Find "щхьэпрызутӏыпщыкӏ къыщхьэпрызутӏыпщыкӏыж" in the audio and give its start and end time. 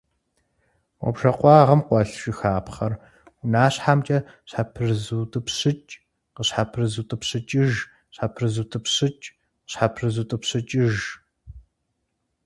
4.49-7.73, 8.13-10.95